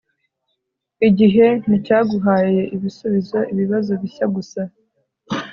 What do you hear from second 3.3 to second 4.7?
ibibazo bishya gusa